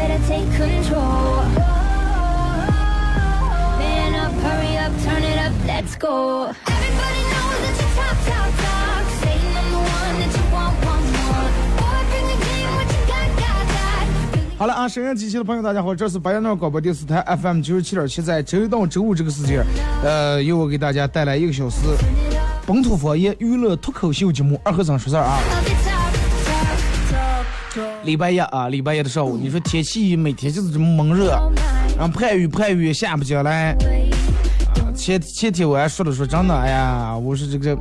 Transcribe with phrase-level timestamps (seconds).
[0.00, 1.44] better take control.
[3.76, 6.48] Man up, hurry up, turn it up, let's go.
[6.64, 9.04] Everybody knows that you talk, talk, talk.
[9.20, 11.52] Saying I'm the one that you want, want, want.
[11.76, 14.56] Boy, bring the game, what you got, got, got.
[14.56, 19.62] 好了啊，沈阳机器的朋友，大家好，这是白杨庄广播电视台 FM 九十七点七，在周一到周五这个时间，
[20.02, 21.76] 呃，由我给大家带来一个小时
[22.66, 25.38] 本土方言娱乐脱口秀节目《二和尚说事儿》啊。
[28.04, 31.30] 礼拜一啊，礼拜一的上午，你说天气每天就是这么闷热，
[31.98, 33.72] 然后盼雨盼雨下不下来。
[33.72, 33.76] 啊
[34.94, 37.76] 前前天我还说了说真的，哎呀，我说这个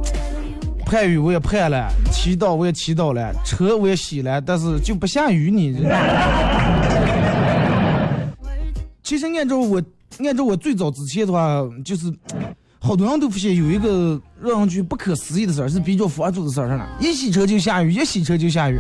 [0.86, 5.76] 盼雨我也盼了，祈祷我也祈祷了，车我也洗了，但是就不下雨你。
[9.04, 9.82] 其实按照我
[10.20, 12.14] 按照我最早之前的话，就是
[12.80, 18.78] 好多人都发现有一个让人觉不可思议的事儿，是比较佛祖的事儿上了，一洗车就下雨，一洗车就下雨。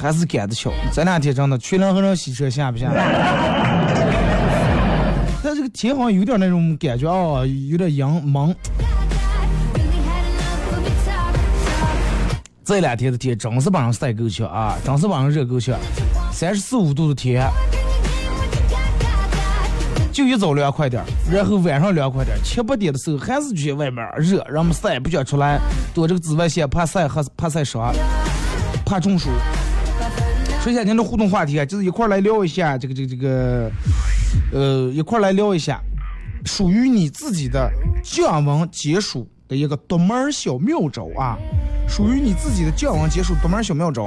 [0.00, 0.70] 还是赶得巧。
[0.92, 2.90] 这两天真的，全人和人洗车下不下？
[5.42, 8.54] 但这个天好像有点那种感觉啊，有点阴蒙。
[12.64, 15.76] 这两天的天真是把人晒够呛啊，真是把人热够呛。
[16.32, 17.44] 三十四五度的天，
[20.12, 21.02] 就一早凉快点，
[21.32, 25.58] 然后晚上凉快点，七八点的时候还是觉得外面热，人们晒不想出来，
[25.92, 27.92] 躲这个紫外线，怕晒和怕晒伤，
[28.86, 29.30] 怕中暑。
[30.62, 33.70] 说一下今天的互动话题啊，就是一块儿来聊一下这个这个这个，
[34.52, 35.80] 呃，一块儿来聊一下
[36.44, 37.70] 属于你自己的
[38.04, 41.38] 降温解暑的一个独门小妙招啊，
[41.88, 44.06] 属于你自己的降温解暑独门小妙招。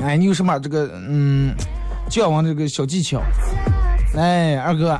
[0.00, 1.52] 哎，你有什么这个嗯
[2.08, 3.20] 降温这个小技巧？
[4.16, 4.96] 哎，二哥，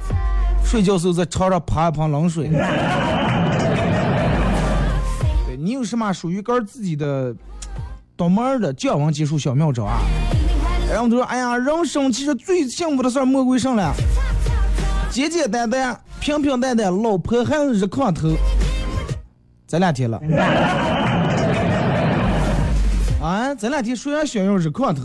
[0.65, 2.49] 睡觉时候在床上趴一盆冷水。
[5.47, 7.33] 对你有什么属于个自己的
[8.21, 10.03] 独门儿的降温技术小妙招啊？
[10.93, 13.95] 然后他说，哎呀，人生其实最幸福的事儿莫过于什么了？
[15.09, 18.29] 简简单单、平平淡淡，老婆孩子热炕头。
[19.67, 20.21] 这两天了。
[23.23, 25.05] 啊，这两天谁还想要热炕头？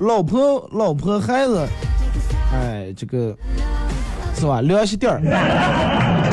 [0.00, 1.68] 老婆、老婆、孩子，
[2.54, 3.36] 哎，这个
[4.36, 4.62] 是吧？
[4.62, 6.31] 凉席点儿。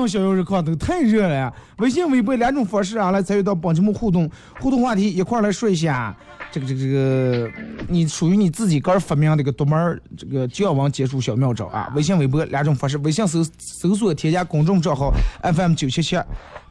[0.00, 1.52] 没人想要热炕头，太热了呀！
[1.76, 6.16] 微信、微博两种方式啊，来参与到帮节目互动，互动话题一块儿来说一下。
[6.50, 7.50] 这个这个这个，
[7.86, 11.92] 你属于你自己个儿发明的一个独门儿这个降温解暑小妙招啊！
[11.94, 15.12] 微信、微博两种方式，微信搜搜索添加公众账号
[15.42, 16.18] FM 九七七。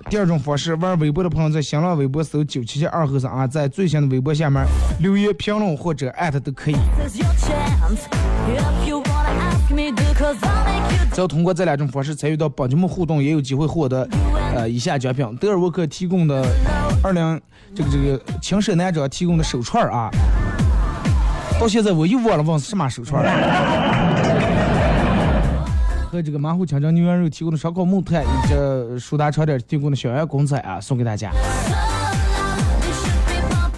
[0.10, 4.66] 第二种方式，玩微博的朋友在新浪微博搜九七七二和尚啊，在最新的微博下面
[5.00, 6.76] 留言评论或者艾特都可以。
[11.12, 14.08] 只要通过这两种方式参与到帮节目互动，也有机会获得
[14.56, 16.46] 呃以下奖品：德尔沃克提供的
[17.04, 17.42] 二零
[17.76, 20.10] 这个这个青蛇男者提供的手串儿啊。
[21.60, 23.30] 到现在我又忘了问是什么手串儿。
[26.12, 31.32] 和这个马虎清蒸牛羊肉提供的烧烤木炭，以及舒达超点提供的小羊公仔啊，送给大家。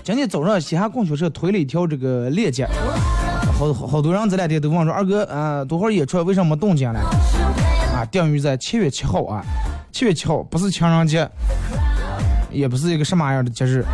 [0.04, 2.66] 今天早上西汉供销社推了一条这个链接，
[3.74, 7.00] 好好多人这两天都问说二哥啊，多会儿演出为什么没动静了？
[7.00, 9.44] 啊，定于在七月七号啊，
[9.92, 11.30] 七月七号不是情人节，
[12.52, 13.86] 也不是一个什么样的节日，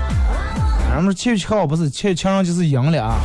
[0.89, 3.19] 咱们七月七号不是七情人节是阴了啊？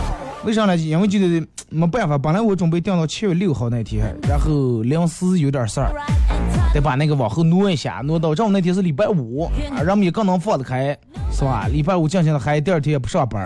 [0.45, 0.77] 为啥呢？
[0.77, 5.93] 因为觉得没办法，本来我准备定到七月六号那天，然后临时有点事儿，
[6.75, 10.99] 得把那个往后挪一下，挪到正好那天是礼拜五，啊，人们也更能放得开，
[11.31, 11.69] 是吧？
[11.71, 13.45] 礼拜五进行的嗨，第二天也不上班。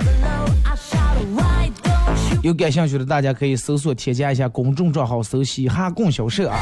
[2.42, 6.56] 有感兴趣的，大家可以搜索添加一下公众账号“搜嘻哈供销社”啊，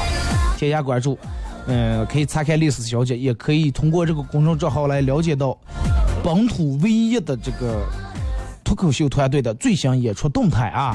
[0.56, 1.18] 添加关注。
[1.66, 5.56] 嗯，可以查看历史小姐，也可以通过这个公众账号来了解到
[6.22, 7.86] 本土唯一的这个
[8.62, 10.94] 脱口秀团队的最新演出动态啊。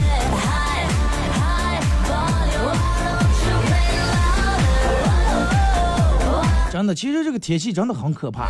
[6.72, 8.50] 真的，其实这个天气真的很可怕。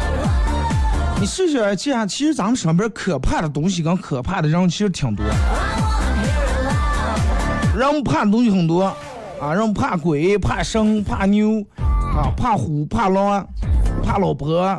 [1.19, 5.25] 你试试这样，其实咱们身边可怕的东西跟可怕的人其实挺多。
[7.79, 8.83] 人怕的东西很多
[9.39, 13.47] 啊，人怕鬼、怕神、怕牛啊，怕虎、怕狼、
[14.03, 14.77] 怕老婆、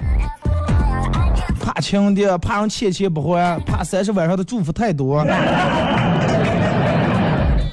[1.58, 5.25] 怕亲的、怕人欠钱不还、怕三十晚上的祝福太多。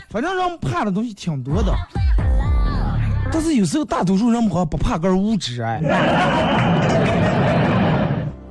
[0.10, 1.74] 反正人怕的东西挺多的。
[3.30, 5.82] 但是有时候大多数人好像不怕根无知哎，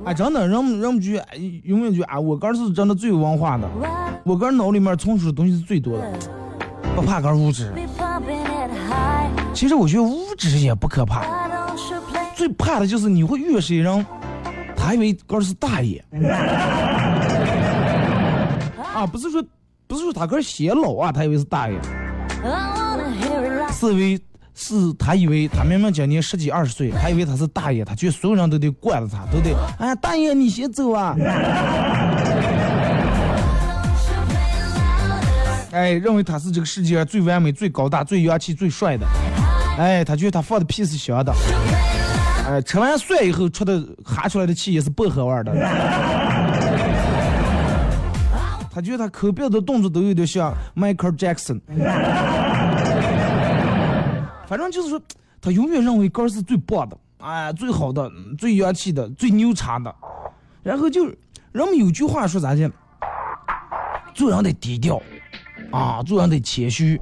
[0.05, 1.13] 哎真的，人们人们就
[1.63, 3.67] 永远就啊，我哥是真的最有文化的，
[4.23, 6.03] 我哥脑里面存储的东西是最多的，
[6.97, 7.71] 不怕根无知。
[9.53, 11.23] 其实我觉得无知也不可怕，
[12.35, 14.03] 最怕的就是你会遇谁人，
[14.75, 16.03] 他以为哥是大爷，
[18.95, 19.43] 啊不是说
[19.85, 21.79] 不是说他哥显老啊，他以为是大爷，
[23.71, 24.19] 是因为。
[24.59, 31.15] 是他以为他明明今年十几二十岁，他以为他是大爷，他觉得所有人都得惯着他，都得哎大爷你先走啊！
[35.71, 39.05] 哎，认为他是这个世界上最完美、最高大、最洋气、最帅的。
[39.77, 41.33] 哎，他觉得他放的屁是香的。
[42.47, 45.53] 哎，吃完蒜以后出的哈出来的气也是薄荷味的。
[48.71, 51.59] 他觉得他抠鼻的动作都有点像 Michael Jackson。
[54.47, 55.01] 反正就是说，
[55.41, 59.93] 他永远认为哥是最棒的，哎，最好的、最洋气的、最牛叉的。
[60.63, 61.05] 然后就
[61.51, 62.71] 人们有句话说咋的？
[64.13, 65.01] 做人得低调，
[65.71, 66.99] 啊，做人得谦虚。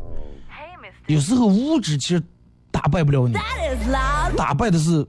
[1.07, 2.23] 有时候物质其实
[2.71, 3.35] 打败不了你，
[4.35, 5.06] 打败的是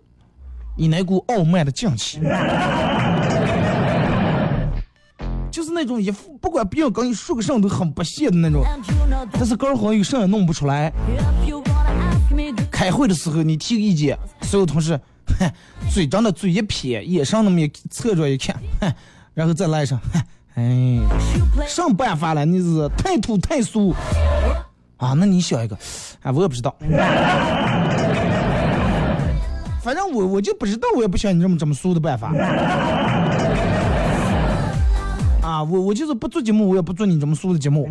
[0.77, 2.21] 你那股傲慢的劲气。
[5.51, 8.63] 就是那种一副不管别人跟你说个什么都很不屑的那种，
[9.33, 10.93] 但是哥好有什么也弄不出来。
[12.71, 15.01] 开会的时候，你提个意见，所有同事，
[15.39, 15.51] 哼，
[15.91, 18.93] 嘴张的嘴一撇，眼上那么一侧着一看，哼，
[19.33, 19.99] 然后再来上，
[20.57, 20.99] 哎，
[21.69, 23.95] 上办法了，你是太土太俗
[24.97, 25.13] 啊？
[25.13, 25.77] 那你想一个，
[26.23, 26.75] 哎，我也不知道，
[29.83, 32.33] 反正我我就不知道，我也不想你这么这么俗的办法。
[35.43, 37.87] 啊，我我就是不做节目，我也不做你这么俗的节目。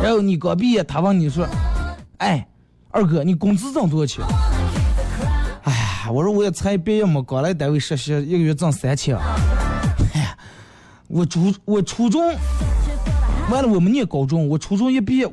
[0.00, 1.44] 然后你刚毕业，他问你说
[2.18, 2.46] ：“哎，
[2.92, 4.24] 二哥，你工资挣多少钱？”
[6.10, 9.16] 我说我也才毕业嘛，刚来单位实习，一个月挣三千。
[9.16, 10.36] 哎呀，
[11.08, 12.34] 我初我初中
[13.50, 15.26] 完了，我们念高中，我初中一毕业，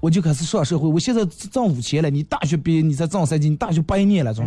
[0.00, 0.88] 我就开始上社会。
[0.88, 4.46] 我现在挣五千了，你大学毕业你才挣三千，你大学八年了，总。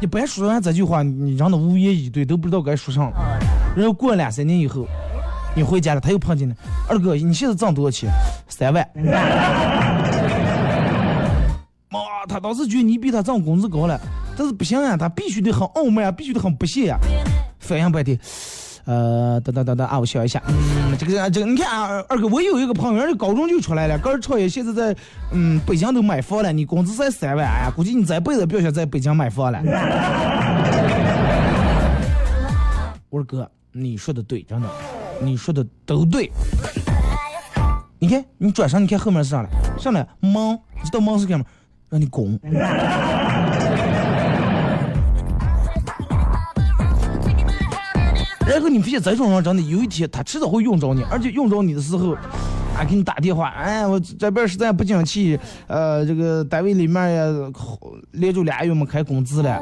[0.00, 3.10] 一般说完这句话，你让他无言以对，都不知道该说啥。
[3.74, 4.86] 然后过了两三年以后。
[5.56, 6.54] 你回家了，他又碰见了。
[6.88, 8.10] 二哥，你现在挣多少钱？
[8.48, 8.84] 三万。
[12.28, 14.00] 他当时觉得你比他挣工资高了，
[14.36, 16.98] 但是不行啊，他必须得很傲慢啊，必须得很不屑呀。
[17.58, 18.18] 反应半天，
[18.84, 24.96] 呃，等等等等啊，我想一下，嗯，这个这个，你看啊，二哥，我有一个朋友，这高中就出来了，刚创业，现在在
[25.32, 29.60] 嗯北京都买房了，你工资才三万，哎呀，估计你这辈子不想在北京买房了。
[33.10, 34.68] 我说哥，你说的对，真的。
[35.22, 36.28] 你说的都对，
[38.00, 39.48] 你看你转身，你看后面是啥了？
[39.78, 41.46] 上来忙，知道忙是干嘛？
[41.88, 42.38] 让你拱。
[48.46, 52.12] 然后你发现这种人真的有一天他迟早会用着你，而且用着你的时候，
[52.76, 57.52] 啊给你打电话，哎我这边实在不景气，呃这个单位里面也
[58.12, 59.60] 连着俩月没开工资了。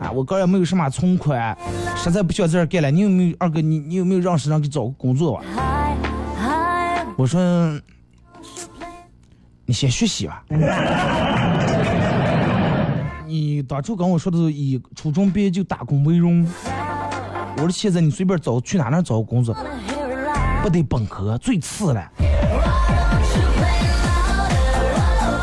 [0.00, 1.54] 啊，我哥也没有什么存款，
[1.94, 2.90] 实在不想在这干了。
[2.90, 3.60] 你有没有二哥？
[3.60, 7.04] 你你有没有认识人给找个工作啊？
[7.18, 7.38] 我说，
[9.66, 10.42] 你先学习吧。
[13.30, 16.44] 你当初跟我说的是以初中毕业就打工为荣。
[17.56, 19.56] 我说现在你随便找去哪哪找个工作，
[20.62, 22.10] 不得本科最次了。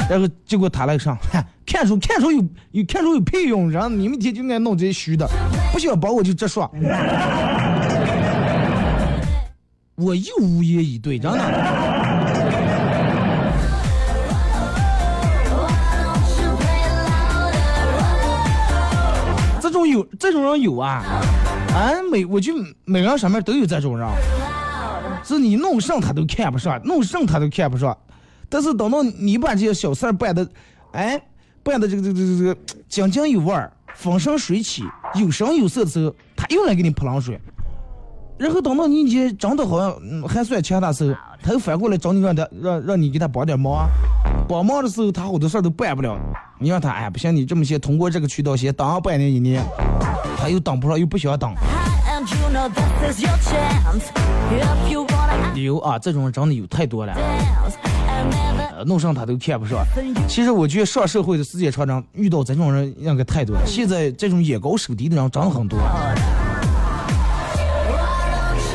[0.09, 1.17] 然后结果他来上，
[1.65, 5.25] 看书看书有有看书有屁用，然后你们天就爱弄这些虚的，
[5.71, 6.69] 不想帮我就直说。
[9.95, 11.96] 我又无言以对，真的。
[19.89, 21.03] 有这种人有啊，
[21.73, 22.53] 啊每我就
[22.85, 24.07] 每个人上面都有这种人，
[25.23, 27.97] 是你弄上他都看不上，弄上他都看不上，
[28.49, 30.47] 但是等到你把这些小事儿办的，
[30.91, 31.21] 哎，
[31.63, 34.83] 办的这个这个这个这个井井有味儿，风生水起，
[35.15, 37.39] 有声有色的时候，他又来给你泼冷水。
[38.37, 43.89] 然后等到你已经真的好像嗯还算强大时候，他又反过来找你让他让让你给他帮点忙，
[44.47, 46.15] 帮忙的时候他好多事儿都办不了，
[46.59, 49.63] 你让他哎不行，你这么些通过这个渠道先当上半年一年，
[50.37, 51.53] 他又当不上又不想当
[52.07, 54.03] ，And you know this is your chance.
[54.51, 57.15] If you wanna 有啊这种人真的有太多了
[58.85, 59.83] 弄上他都看不上。
[60.27, 63.63] 其实我觉得上社会的时间长长，遇到这种人应该太多了。
[63.65, 65.79] 现在这种眼高手低的人真的很多。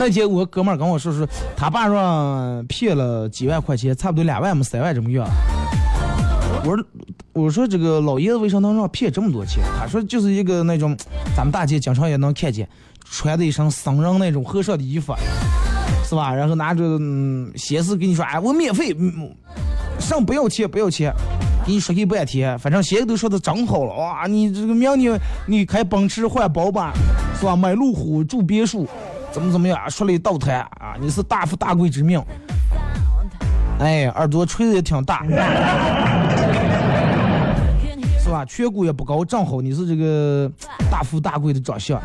[0.05, 1.25] 那天我哥们儿跟我说说，
[1.57, 5.25] 他爸让骗了几万块钱，差不多两万么三万这么样。
[6.65, 6.85] 我说
[7.33, 9.63] 我说这个老爷子为啥能让骗这么多钱？
[9.79, 10.97] 他说就是一个那种
[11.37, 12.69] 咱们大街经常也能看见，
[13.05, 15.15] 穿的一身僧人那种和尚的衣服，
[16.05, 16.35] 是吧？
[16.35, 19.31] 然后拿着嗯先是给你说，哎，我免费，嗯
[20.01, 21.15] 上不要钱不要钱，
[21.65, 25.17] 给你说给半天，反正鞋子都说的整好了哇，你这个明年
[25.47, 26.93] 你开奔驰换宝马，
[27.39, 27.55] 是吧？
[27.55, 28.89] 买路虎住别墅，
[29.33, 29.89] 怎么怎么样啊？
[29.89, 32.23] 说了一道台啊，你是大富大贵之命，
[33.79, 35.25] 哎，耳朵吹的也挺大，
[38.21, 38.45] 是吧？
[38.45, 40.51] 颧骨也不高，正好你是这个
[40.91, 42.01] 大富大贵的长相，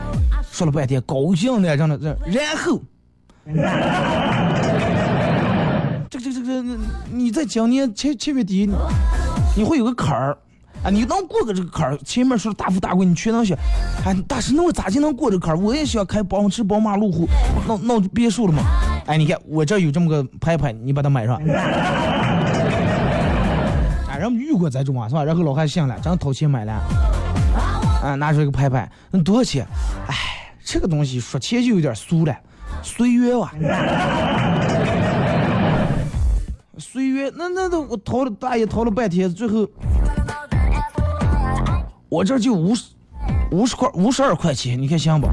[0.51, 2.81] 说了半天高兴的，真的这，然后。
[6.10, 6.77] 这个这个这个，
[7.12, 8.69] 你在今年七七月底，
[9.55, 10.38] 你会有个坎儿
[10.88, 11.98] 啊，你能过个这个坎儿。
[12.06, 13.58] 前面说大富大贵，你全能想，
[14.06, 15.60] 哎，大师，那我咋就能过这个坎儿？
[15.60, 17.27] 我也想开奔驰、宝马、路虎，
[17.67, 18.63] 弄弄别墅了嘛。
[19.06, 21.36] 哎，你看我这有这么个牌牌，你把它买上。
[24.10, 25.25] 哎，人们遇过这种啊，是吧？
[25.25, 26.72] 然后老汉信了，真掏钱买了，
[28.01, 29.67] 啊，拿出一个牌牌，那多少钱？
[30.08, 30.15] 哎，
[30.63, 32.34] 这个东西说钱就有点俗了，
[32.82, 33.51] 岁月哇。
[36.79, 39.67] 岁月，那那都我掏了大爷掏了半天，最后
[42.10, 42.86] 我这就五十
[43.52, 45.28] 五十块五十二块钱，你看行不？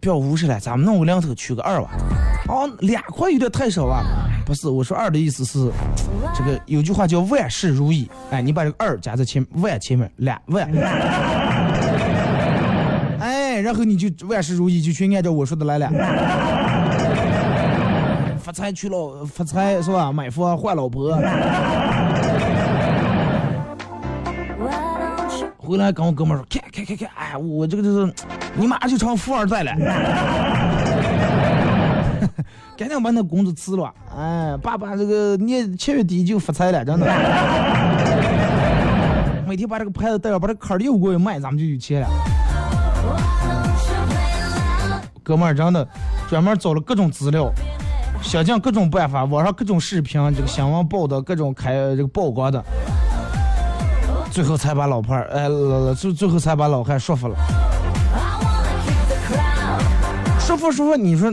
[0.00, 1.90] 不要五十了，咱们弄个两头取个二吧。
[2.48, 4.02] 哦，两块有点太少啊。
[4.44, 5.70] 不是，我说二的意思是，
[6.34, 8.10] 这个有句话叫万事如意。
[8.30, 10.68] 哎，你把这个二加在前万前面，两万。
[13.20, 15.88] 哎，然后你就万事如意，就全按照我说的来了。
[18.40, 20.10] 发财娶老发财是吧？
[20.10, 21.16] 买房换老婆。
[25.64, 28.12] 回来跟我哥们说，看看看看，哎，我这个就是，
[28.56, 29.72] 你马上就成富二代了。
[32.76, 37.06] 赶紧把那工资辞了，哎，爸爸这个年七月底就发财了，真的。
[39.46, 42.08] 每天把这个牌子带上，把这坎儿又过去卖，咱们就有钱了。
[45.22, 45.86] 哥们儿真的
[46.28, 47.48] 专门找了各种资料，
[48.20, 52.60] 想尽各种办法，网上各种视频，这个新闻报道，各种开这个曝光的，
[54.32, 57.36] 最后才把老伴儿，哎，老最最后才把老汉说服了。
[60.40, 61.30] 说服说服，你说，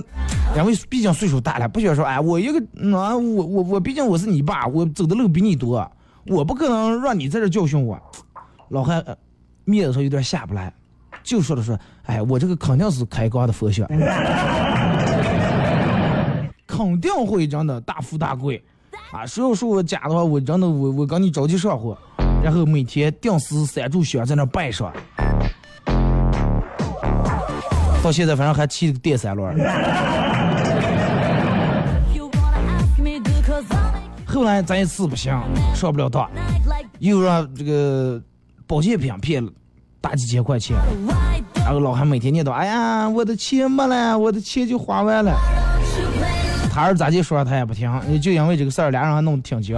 [0.54, 5.90] 两位毕竟岁数大了，不需要说，哎，我一个，嗯啊，我我我，毕竟我是你爸，我走的路比你多，
[6.28, 7.98] 我不可能让你在这教训我。
[8.68, 9.16] 老汉呃
[9.64, 10.74] 面子上有点下不来，
[11.24, 13.88] 就说了说，哎，我这个肯定是开挂的佛学，
[16.68, 18.62] 肯定会真的大富大贵，
[19.14, 21.98] 啊，谁要说我假的话，我真的我我跟你着急上火，
[22.44, 24.92] 然后每天定时三炷香在那拜上。
[28.02, 29.58] 到现在反正还骑个电三轮。
[34.26, 35.34] 后来咱一次不行，
[35.76, 36.30] 上不了当，
[37.00, 38.22] 又让这个
[38.66, 39.52] 保健品骗了
[40.00, 40.78] 大几千块钱，
[41.56, 45.36] 然后老汉每天念叨：“哎呀，我的钱没了，我的钱就花完了。”
[46.72, 47.92] 他儿子咋地说他也不听，
[48.22, 49.76] 就因为这个事儿，俩人还弄得挺绝。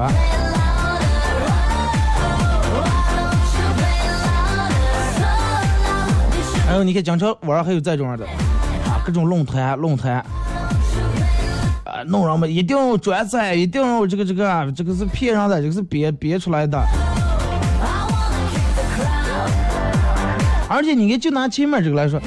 [6.84, 8.26] 你看，经常网上还有这种的，
[8.86, 10.16] 啊，各种论坛论坛，
[11.84, 16.78] 啊，弄人们一定要转载，一定要这个这个，这个是骗人的，这个是编编出来的。
[20.68, 22.20] 而且你看，就拿前面这个来说，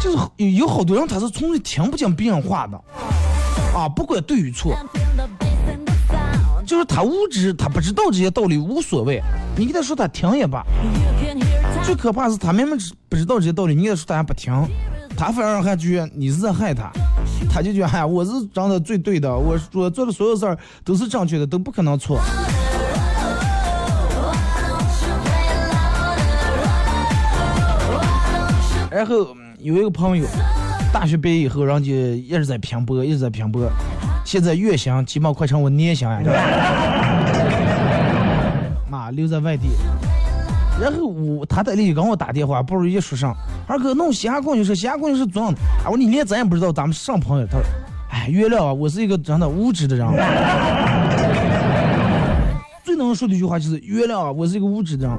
[0.00, 2.76] 就是有有好多人他是从来听不进别人话的，
[3.76, 4.76] 啊，不管对与错，
[6.66, 9.22] 就是他无知，他不知道这些道理无所谓，
[9.56, 10.62] 你给他说他听也罢。
[11.88, 14.52] 最可怕是他明明知不知道这些道理，你也说他还不听，
[15.16, 16.92] 他反而还觉得你是在害他，
[17.50, 22.20] 他就觉得哎，我是长得最对的，我我做的所有事儿都是正确的，都不可能错。
[28.90, 30.26] 然后有一个朋友，
[30.92, 33.66] 大学毕业以后，人家一直在拼搏，一直在拼搏，
[34.26, 36.20] 现在月薪起码快成我年薪呀，
[38.90, 39.68] 妈留在外地。
[40.80, 43.34] 然后我他在那里跟我打电话，不如一说上，
[43.66, 47.46] 二哥弄西安供应是西安供应是做样的，啊我说你连咱也不知道，咱们是上朋友。
[47.46, 47.64] 他说，
[48.10, 50.06] 哎，原谅啊，我是一个真的无知的人。
[52.84, 55.18] 最能说的一句话就是原谅啊，我是一个无知的人。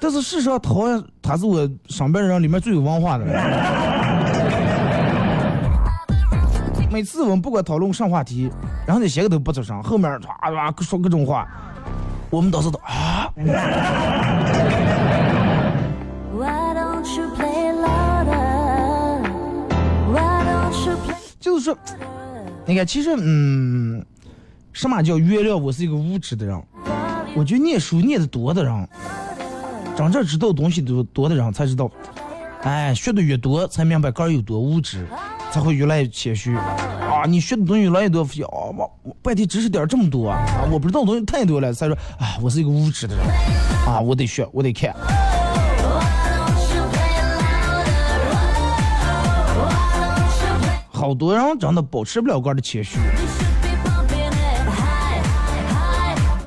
[0.00, 3.34] 但是事实上，他他是我上班人里面最有文化的人。
[6.90, 8.50] 每次我们不管讨论上话题，
[8.86, 11.48] 然后那些个都不吱声，后面唰唰说各种话，
[12.28, 13.32] 我们都是都啊，
[21.62, 21.76] 说，
[22.66, 24.04] 你看，其实嗯，
[24.72, 26.62] 什么叫原谅我是一个无知的人？
[27.34, 28.88] 我觉得念书念的多的人，
[29.96, 31.90] 真正知道东西多多的人才知道，
[32.62, 35.06] 哎，学的越多才明白个儿有多无知，
[35.50, 36.54] 才会越来越谦虚。
[36.54, 43.24] 啊，你学的东西越来越多，哦，我我半天知识点这么多啊，我不知道东西太多了，才说啊，我是一个无知的人，
[43.86, 44.94] 啊，我得学，我得看。
[51.02, 52.96] 好多人真的保持不了个儿的谦虚。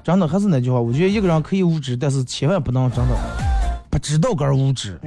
[0.02, 3.18] 真的还是那句话，我觉得一个人可以无知，但是千万不能真的
[3.90, 4.98] 不知道个儿无知，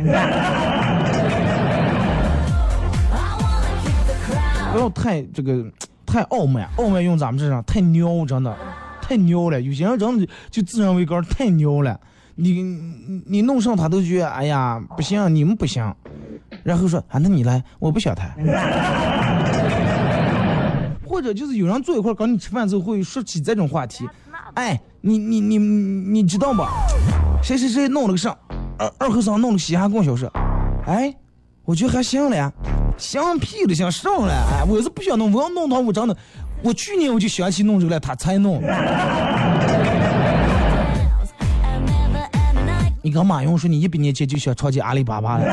[4.70, 5.64] 不要太这个
[6.04, 8.54] 太傲慢，傲慢用咱们这上太牛，真的
[9.00, 9.58] 太牛了。
[9.62, 11.98] 有些人真的就自认为个儿太牛了，
[12.34, 12.62] 你
[13.24, 15.90] 你弄上他都觉得哎呀不行，你们不行，
[16.62, 18.36] 然后说啊那你来，我不想谈。
[21.18, 24.08] 或者就是有人坐一块儿跟你吃饭之后会说起这种话题，
[24.54, 26.70] 哎，你你你你知道吧？
[27.42, 28.30] 谁谁谁弄了个啥，
[28.78, 30.30] 二二和尚弄了个西汉供销社，
[30.86, 31.12] 哎，
[31.64, 32.52] 我觉得还行了呀，
[32.96, 36.16] 行屁了，行上了，哎，我是不想弄，我要弄的话，我真的，
[36.62, 38.62] 我去年我就想起弄这个了，他才弄。
[43.02, 45.44] 你跟马云说你一百年前就想创建阿里巴巴了.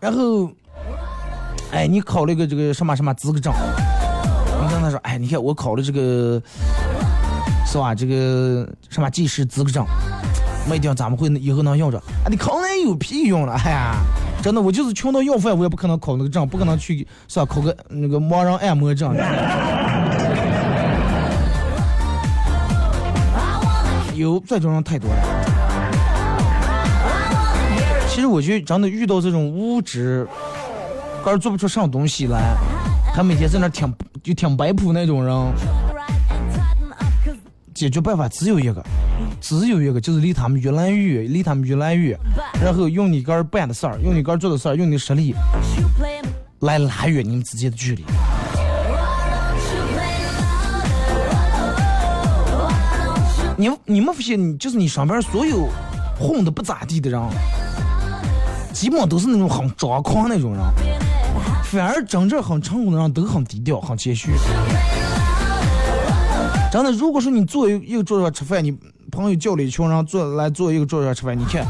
[0.00, 0.50] 然后，
[1.72, 3.50] 哎，你考了个这个什么什么资格证，
[4.62, 6.40] 你跟他说，哎，你看我考了这个，
[7.66, 7.94] 是吧？
[7.94, 9.86] 这个什么技师资格证，
[10.68, 11.96] 没一定咱们会以后能用着。
[11.98, 13.54] 啊，你考那有屁用了？
[13.64, 13.96] 哎呀，
[14.42, 17.46] 真的，我就是穷到要饭，我也不可能考那个证，不可能去是吧？
[17.46, 19.16] 考个那个盲人按摩证。
[24.14, 25.16] 有这种人太多了。
[28.08, 30.28] 其实我觉得真的遇到这种无知，
[31.22, 32.56] 个儿做不出啥东西来，
[33.14, 35.34] 还每天在那挺就听摆谱那种人，
[37.72, 38.84] 解决办法只有一个，
[39.40, 42.18] 只有一个，就是离他们越来越，离他们越来越，
[42.60, 45.32] 然后用你个儿办的事儿，用你个儿做的事儿，用你的实力
[46.60, 48.04] 来拉远你们之间的距离。
[53.56, 55.68] 你你们发现，就是你上边所有
[56.18, 57.20] 混的不咋地的人，
[58.72, 60.60] 基本都是那种很张狂那种人，
[61.72, 64.30] 反而真正很成功的人都很低调，很谦虚。
[66.70, 68.70] 真的，如果说你坐一一个桌子上吃饭，你
[69.10, 71.64] 朋友叫了一群人坐来坐一个桌子上吃饭，你看，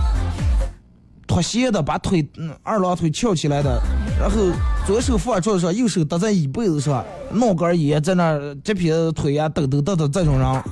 [1.25, 3.81] 脱鞋的，把腿嗯二郎腿翘起来的，
[4.19, 4.37] 然后
[4.85, 10.62] 左手放桌子上，右手搭在椅背子上，弄根烟在那这撇腿呀抖抖抖抖这种人。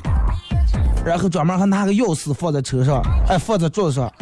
[1.04, 4.12] 然后专门还拿个钥匙放在车上，哎，放在桌子上。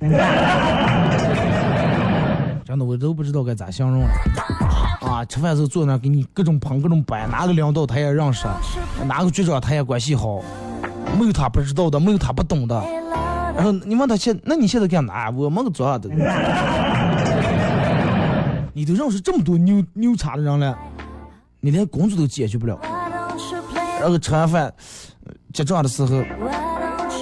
[2.84, 4.08] 我都不知道该咋形容了。
[5.00, 8.46] 啊，吃饭时候坐那给你各种捧各种摆，哪个领导他也认识，
[9.06, 10.40] 哪个局长他也关系好，
[11.18, 12.82] 没有他不知道的，没有他不懂的。
[13.56, 15.30] 然后你问他现，那你现在干嘛？
[15.30, 16.08] 我们做啥的。
[18.72, 20.78] 你都认识这么多牛牛叉的人了，
[21.60, 22.78] 你连工作都解决不了。
[24.00, 24.72] 然后吃完饭
[25.52, 26.22] 结账的时候，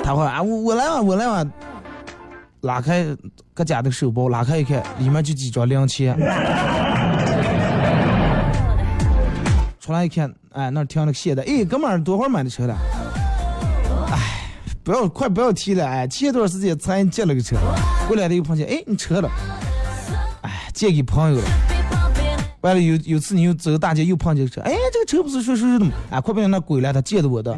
[0.05, 1.51] 他会啊，我我来吧，我来吧。
[2.67, 3.07] 拉开
[3.55, 6.15] 各家的手包，拉开一看，里面就几张零钱。
[9.81, 12.77] 出来一看，哎，那停了个现代，哎，哥们儿，多会儿买的车了？
[14.11, 14.51] 哎，
[14.83, 17.57] 不要快不要提了，哎，前段时间才借了个车，
[18.09, 19.31] 过来的又碰见，哎，你车了，
[20.43, 21.45] 哎，借给朋友了。
[22.63, 25.93] 完了有有次你又走大街又碰见个车，哎，这个车不是说说的吗？
[26.11, 27.57] 哎，快别让他鬼了，他借的我的。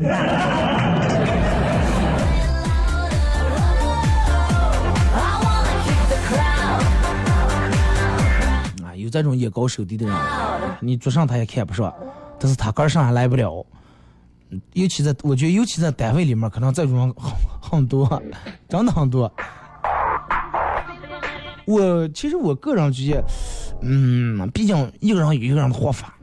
[9.09, 10.15] 有这种眼高手低的人，
[10.81, 11.91] 你坐上他也看不上，
[12.39, 13.65] 但是他个儿上还来不了。
[14.75, 18.23] 尤其在我觉得尤其在单位里面，可能这种人很很多，
[18.69, 19.33] 真的很多。
[21.65, 23.25] 我其实我个人觉得，
[23.81, 26.15] 嗯，毕竟一个人有一个人的活法。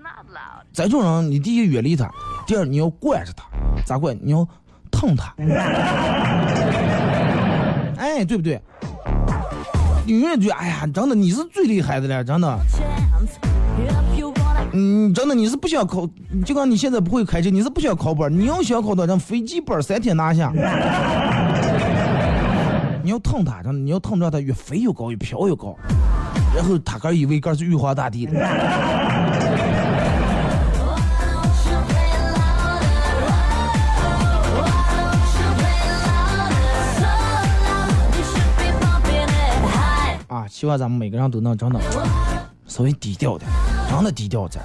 [0.71, 2.07] 这种人，你第一远离他，
[2.45, 3.45] 第二你要惯着他，
[3.83, 4.15] 咋惯？
[4.21, 4.47] 你要
[4.91, 5.33] 疼他。
[7.97, 8.61] 哎，对不对？
[10.05, 12.59] 你永远觉，哎呀，真的你是最厉害的了，真的。
[14.71, 16.07] 嗯，真的你是不想考，
[16.45, 20.51] 就刚你现在不会开车，你是不想考本，你要想考到让飞机本三天拿下。
[23.01, 25.75] 你要疼他，真的你要疼着他越飞越高，越飘越高，
[26.55, 28.33] 然后他个以为个是玉皇大帝的。
[40.57, 41.77] 希望咱们每个人都能真的
[42.65, 43.45] 稍微低调点，
[43.89, 44.63] 真的低调点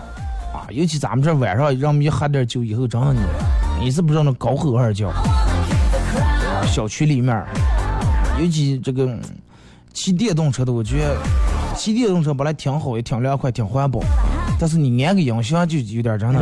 [0.55, 0.71] 啊！
[0.71, 5.13] 尤其咱们这晚上，让我们一喝点酒以后，真的你你是不知道那高吼二叫。
[6.65, 7.45] 小区里面，
[8.39, 9.19] 尤其这个
[9.93, 11.17] 骑电动车的，我觉得
[11.75, 13.99] 骑电动车本来挺好，也挺凉快，挺环保，
[14.61, 16.41] 但是你安个音响就有点真的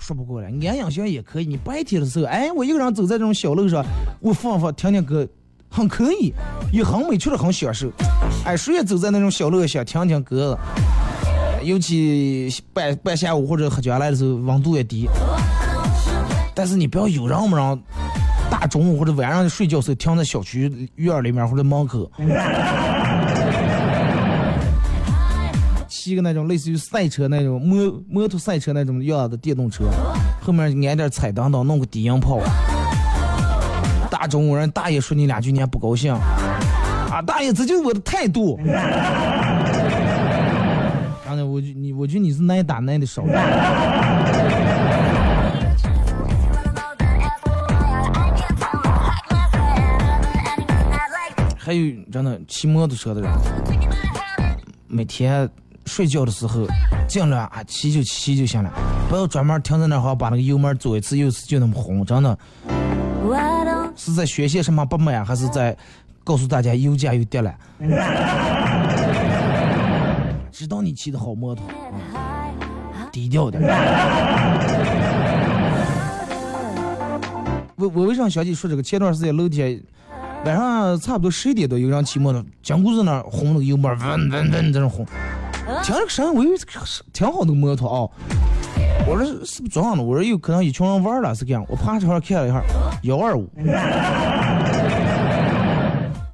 [0.00, 0.48] 说不过来。
[0.48, 3.84] 安音响也可以，你白天的时候，哎，我一个人走在这种小路上，
[4.18, 5.28] 我放放听听歌。
[5.76, 6.32] 很可以，
[6.72, 7.92] 也很美，确实很享受。
[8.46, 10.58] 哎，谁也走在那种小路想听听歌，
[11.62, 15.06] 尤其半半下午或者喝酒来的时候，温度也低。
[16.54, 17.82] 但是你不要有人没人，
[18.50, 22.10] 大中午或者晚上睡觉时候停在小区院里面或者门口，
[25.90, 29.84] 骑个那种类似于赛车那种摩摩托赛车那种样的电动车，
[30.40, 32.40] 后面安点彩灯灯，弄个低音炮。
[34.26, 36.12] 中午人，大爷说你两句，你还不高兴？
[36.12, 38.58] 啊，大爷，这就是我的态度。
[41.24, 43.22] 刚才我就你，我觉得你是挨打挨的少。
[51.56, 53.30] 还有真的骑摩托车的人，
[54.86, 55.48] 每天
[55.84, 56.64] 睡觉的时候，
[57.08, 58.70] 尽量啊骑就骑就行了，
[59.08, 62.38] 不要专门停在那儿，好把那个油门左一次右次就那么轰，真的。
[63.96, 65.76] 是在宣泄什么不满，还是在
[66.22, 67.54] 告诉大家油价又跌了？
[70.52, 71.64] 知道你骑的好摩托，
[73.10, 73.62] 低调点。
[77.76, 78.82] 我我为啥想起说这个？
[78.82, 79.78] 前段时间楼天
[80.44, 85.04] 晚上差不多十一点多，有人骑摩托，江姑子那儿轰那个油门，嗡嗡嗡在那轰，
[85.82, 86.56] 听那个声，我以为
[87.12, 88.08] 挺好那个摩托啊。
[89.08, 90.02] 我说是不是撞了？
[90.02, 91.64] 我说有可能一群人玩了，是这样。
[91.68, 92.60] 我爬车上看了一下，
[93.02, 93.48] 幺二五，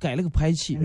[0.00, 0.78] 改了个排气。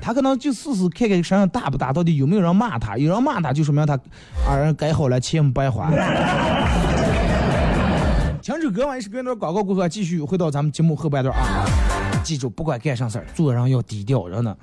[0.00, 2.96] 他可能就试试看看身上大不大，到底有没有人骂他？
[2.96, 3.98] 有人骂他，就说明他
[4.48, 5.90] 二人改好了，钱没白花。
[8.42, 11.66] 停止歌完一首歌段广告过后，继续回到咱们节目后半段啊！
[12.22, 14.56] 记住，不管干啥事儿，做人要低调，真的。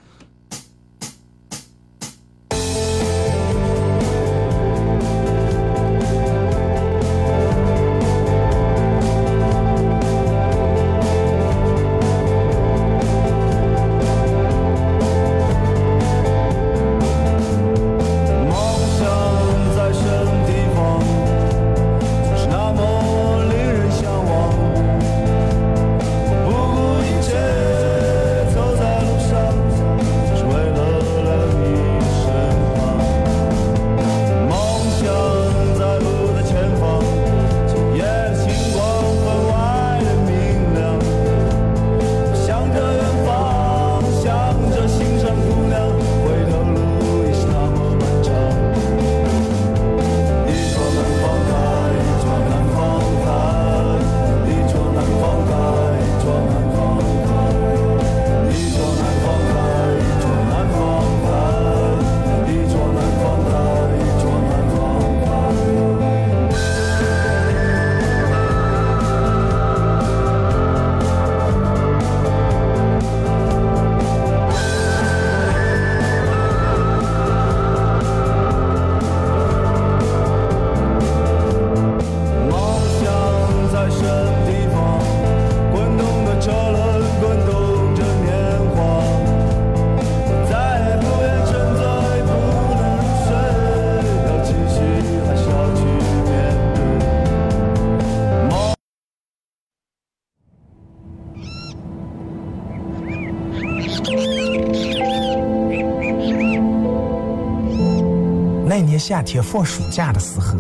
[108.98, 110.58] 夏天放暑假的时候，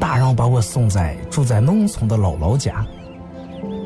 [0.00, 2.84] 大人把我送在住在农村的姥姥家，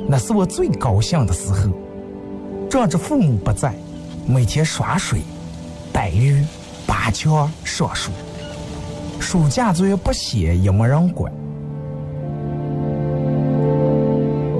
[0.09, 1.71] 那是我最高兴的时候。
[2.69, 3.75] 仗着父母不在，
[4.27, 5.23] 每天耍水、
[5.91, 6.45] 逮鱼、
[6.87, 8.11] 拔枪、上树，
[9.19, 11.33] 暑假作业不写也没人管。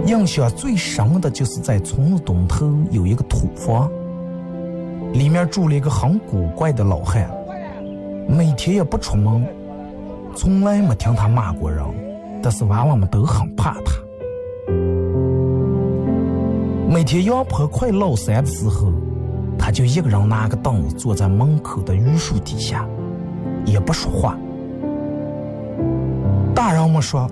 [0.07, 3.91] 印象最深的就是在村东头有一个土房，
[5.13, 7.31] 里面住了一个很古怪的老汉，
[8.29, 9.43] 每天也不出门，
[10.37, 11.83] 从来没听他骂过人，
[12.43, 13.95] 但是娃娃们都很怕他。
[16.87, 18.93] 每天阳坡快落山的时候，
[19.59, 22.87] 他就一个人拿个凳子坐在门口的榆树底下，
[23.65, 24.37] 也不说话。
[26.55, 27.31] 大人们说，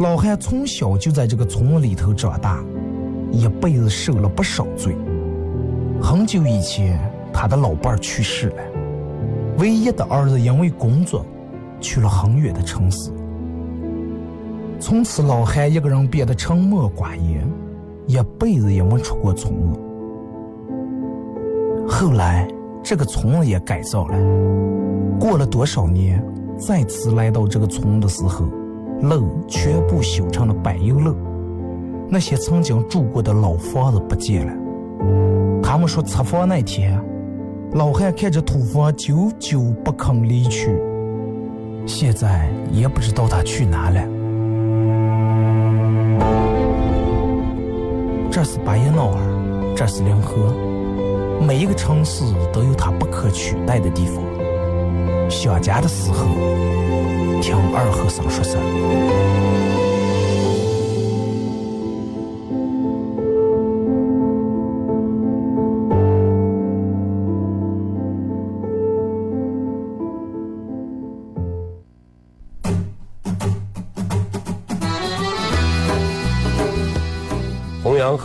[0.00, 2.62] 老汉从小就在这个村里头长大，
[3.32, 4.94] 一辈子受了不少罪。
[6.02, 7.00] 很久以前，
[7.32, 8.62] 他的老伴儿去世了，
[9.60, 11.24] 唯一的儿子因为工作
[11.80, 13.12] 去了很远的城市。
[14.80, 17.46] 从此，老汉一个人变得沉默寡言。
[18.06, 19.78] 一辈子也没出过村子。
[21.86, 22.48] 后来，
[22.82, 24.18] 这个村子也改造了。
[25.20, 26.24] 过了多少年，
[26.58, 28.46] 再次来到这个村的时候，
[29.02, 31.14] 路全部修成了柏油路。
[32.08, 34.52] 那些曾经住过的老房子不见了。
[35.62, 37.00] 他们说，拆房那天，
[37.72, 40.76] 老汉看着土房，久久不肯离去。
[41.86, 44.02] 现在也不知道他去哪了。
[48.28, 50.52] 这是巴彦淖尔，这是临河，
[51.40, 54.24] 每一个城市都有它不可取代的地方。
[55.30, 56.26] 想家的时候，
[57.40, 58.60] 听二和尚说声。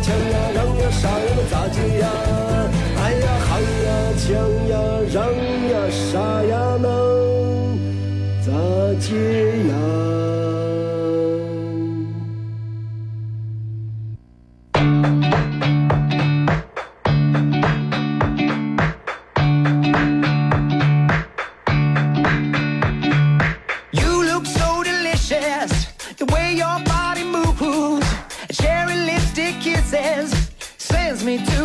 [0.00, 2.04] 抢呀，让呀，杀呀，那咋接呀？
[2.96, 3.50] 哎呀，行
[3.84, 4.26] 呀，抢
[4.68, 4.72] 呀，
[5.12, 5.16] 让
[5.70, 6.86] 呀，杀呀，能
[8.40, 8.48] 咋
[9.00, 9.08] 接
[9.68, 10.07] 呀？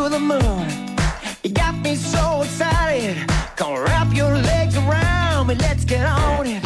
[0.03, 0.67] To the moon.
[1.43, 3.15] You got me so excited.
[3.55, 6.61] Come wrap your legs around me, let's get on it.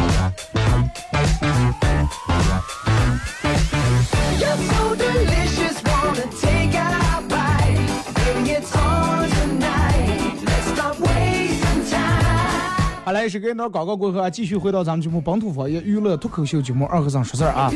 [4.39, 7.77] You're so delicious, wanna take a bite.
[8.15, 10.41] Baby, it's on tonight.
[10.43, 13.05] Let's stop wasting time.
[13.05, 17.71] 好嘞，是广告过后啊，继续回到咱们节目本土方言娱乐脱口秀节目二和尚说事儿啊。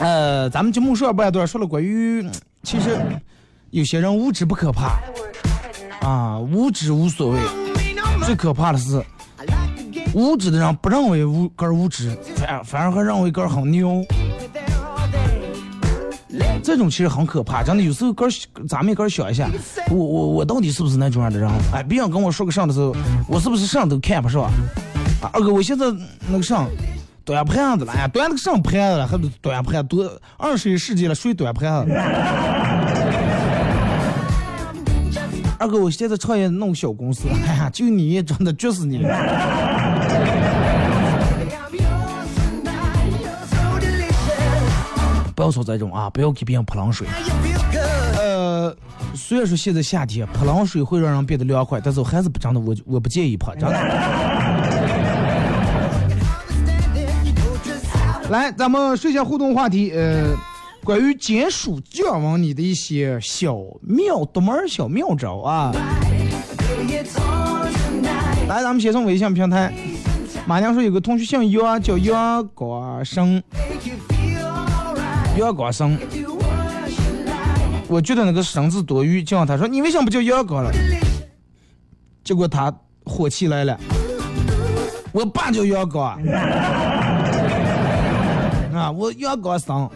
[0.00, 2.30] 呃，咱们节目上半段说了关于，嗯
[2.64, 2.98] 其实
[3.70, 4.98] 有些人无知不可怕
[6.00, 7.38] 啊，无知无所谓，
[8.24, 9.04] 最可怕的是
[10.14, 14.02] 无知的人不认为无个儿无知，反反而还认为个儿很牛，
[16.62, 17.62] 这种其实很可怕。
[17.62, 18.30] 真的，有时候个儿
[18.66, 19.48] 咱们也个儿想一下，
[19.90, 21.50] 我我我到底是不是那种样的人？
[21.72, 22.96] 哎，别人跟我说个啥的时候，
[23.28, 24.44] 我是不是啥都看不上？
[25.20, 25.86] 啊，二哥，我现在
[26.28, 26.66] 那个啥。
[27.24, 31.92] 端盘子了，哎呀，端那个上盘子了，还不端盘多二十一世纪了，谁端盘子？
[35.58, 38.98] 二哥，我现在创业弄小公司，哎呀，就你真的绝死你！
[45.34, 47.06] 不要说这种啊，不要给别人泼冷水。
[48.18, 48.76] 呃，
[49.14, 54.33] 虽然说现在夏天泼冷水会让人变得凉快，但是我还是不真的，我我不建议泼，真的。
[58.30, 60.34] 来，咱们说一下互动话题，呃，
[60.82, 65.72] 关于减暑降温你的一些小妙独门小妙招啊。
[68.48, 69.72] 来，咱们先从微信平台。
[70.46, 73.42] 马娘说有个同学姓杨，叫杨国生，
[75.38, 75.98] 杨国生。
[77.86, 80.72] 我觉得那个生字多余，就让他说你为什么不叫杨哥了？
[82.24, 82.72] 结果他
[83.04, 83.78] 火气来了，
[85.12, 86.10] 我爸叫杨哥。
[88.96, 89.90] 我阳刚桑，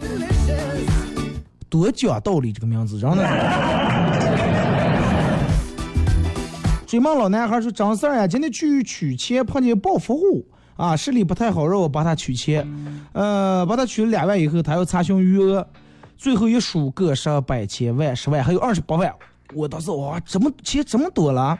[1.69, 3.25] 多讲道理这个名字，真的。
[6.85, 12.67] 追梦老男孩说：“张四儿呀，今天去取钱碰见暴发户啊，视力不太好，让我帮他取钱。
[13.13, 15.65] 呃，帮他取了两万以后，他要查询余额，
[16.17, 19.13] 最后一数个十百千万十万，还有二十八万。
[19.53, 21.57] 我当时哇，这么钱这么多了？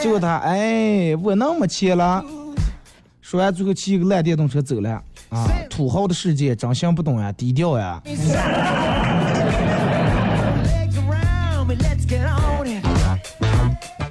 [0.00, 2.24] 结果他哎，我那么钱了。
[3.20, 5.02] 说完，最后骑一个烂电动车走了。
[5.32, 8.02] 啊，土豪的世界真行不懂呀，低调呀。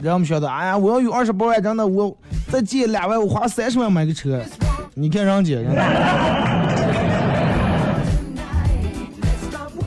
[0.02, 2.18] 让我们晓得，哎呀，我要有二十八万，真的，我
[2.52, 4.42] 再借两万，我花三十万买个车。
[4.96, 5.82] 你看人家，人家。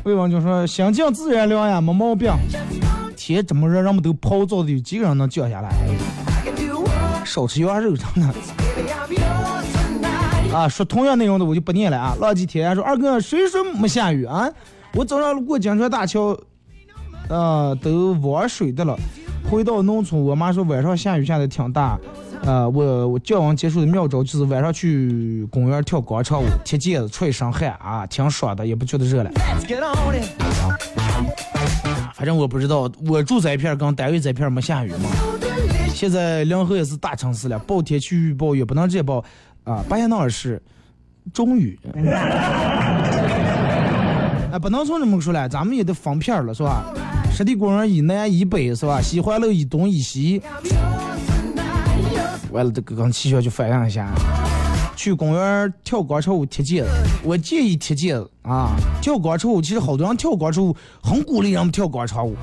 [0.05, 2.33] 魏王就说：“心静自然凉呀，没毛病。
[3.17, 5.73] 天这么热，人们都泡澡的，有几个人能降下来？
[7.25, 8.33] 少吃羊肉，真的。
[10.55, 12.17] 啊，说同样内容的我就不念了啊。
[12.21, 14.49] 浪迹天涯说：“二哥，谁说没下雨啊？
[14.95, 16.39] 我早上路过江川大桥，
[17.29, 18.97] 呃，都玩水的了。
[19.51, 21.99] 回到农村，我妈说晚上下雨下的挺大。
[22.45, 29.31] 呃，我我教完结束的妙招就是晚上去公园跳广场舞，踢毽子，出一身汗啊，挺爽的，也不觉得热了。
[32.15, 35.11] 反正我不知道，我住这片儿跟单位这片儿没下雨嘛。
[35.93, 39.25] 现在临河也是大城市了，报天气预报也不能这报
[39.65, 39.85] 啊。
[39.89, 40.63] 巴彦淖尔市
[41.33, 41.79] 中雨，
[44.53, 46.85] 哎，不能从这么说了，咱们也得分片儿了，是吧？
[47.33, 49.01] 湿地公园以南以北是吧？
[49.01, 50.41] 西环路以东以西。
[52.53, 54.13] 完了，这个跟气象就反映一下。
[54.95, 56.89] 去公园跳广场舞、踢毽子，
[57.25, 58.77] 我建议踢毽子啊！
[59.03, 62.37] 跳广场舞，其实好多人跳广场舞很鼓励人们跳广场舞，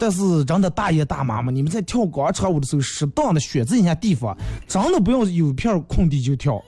[0.00, 4.34] 但是真的大爷大妈们，你们在跳广场舞的时候，适当的选择一下地方，
[4.66, 6.58] 真的不要有片空地就跳，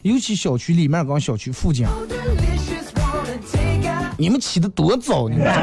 [0.00, 1.86] 尤其小区里面跟小区附近.
[4.16, 5.60] 你们起的多早，你们真的。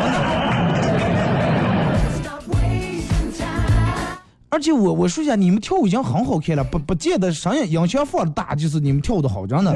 [4.50, 9.72] 而且我我说一下，你们跳舞已经很好看了，不不见得声音音响放的大，就是你们跳的好，真的。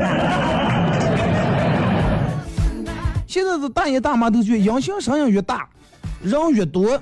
[3.28, 5.68] 现在的大爷大妈都觉得音响声音越大，
[6.22, 7.00] 人越多，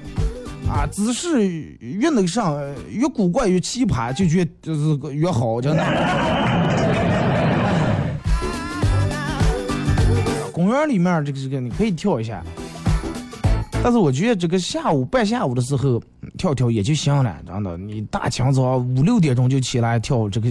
[0.70, 1.48] 啊，姿势
[1.80, 5.84] 越那个上，越古怪越奇葩，就觉得就是越好，真的。
[10.54, 12.44] 公园里面这个这个你可以跳一下，
[13.82, 16.02] 但是我觉得这个下午半下午的时候
[16.38, 17.76] 跳跳也就行了，真的。
[17.78, 20.50] 你大清早五六点钟就起来跳这个，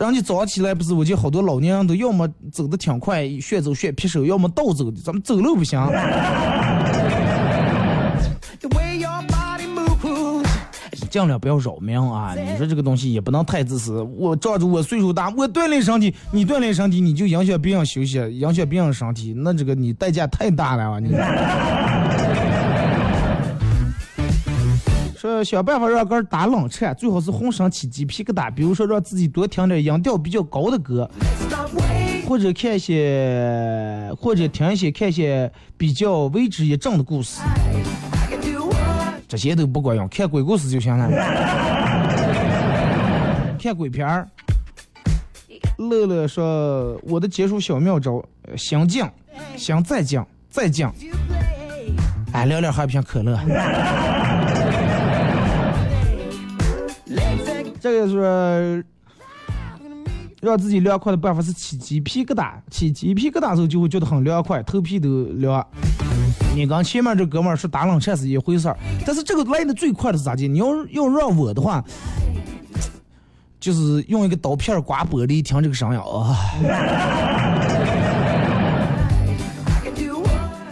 [0.00, 0.94] 让你早上起来不是？
[0.94, 5.78] 我见好多老年人都要么走的挺快，旋走旋劈手，要么倒走的，咱们走路不行。
[11.16, 12.34] 尽量不要扰民啊！
[12.36, 14.02] 你说这个东西也不能太自私。
[14.02, 21.00] 我仗着我岁数大，我锻炼身体，你锻炼身体，你就影响别人休息，影响别人身体，那这个你代价太大了啊！
[21.00, 21.08] 你
[25.16, 31.10] 说想办法让歌打冷颤，最好是浑身起鸡皮疙瘩，比如说让自己多听点音调比较高的歌，
[32.28, 37.40] 或者看一些，或者听一些看一些比较为之一振的故事。
[39.28, 41.10] 这些都不管用，看鬼故事就行了。
[43.60, 44.28] 看鬼片儿。
[45.78, 49.12] 乐乐说：“我的解暑小妙招，呃想降，
[49.56, 50.90] 想再降，再降。
[52.32, 53.38] 哎，聊聊喝一瓶可乐。
[57.78, 58.82] 这个是
[60.40, 65.62] 让自己凉快的办法是起鸡皮疙瘩，起鸡皮疙瘩的时候就会觉得很凉快，头皮都凉。
[66.56, 70.48] 你跟前面这哥们儿是打冷颤是一回事儿，但是这个来的最快的是咋地？
[70.48, 71.84] 你要要让我的话，
[73.60, 76.34] 就是用一个刀片刮玻璃，听这个声音啊。